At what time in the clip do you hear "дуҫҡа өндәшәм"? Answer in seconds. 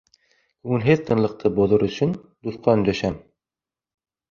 2.49-3.23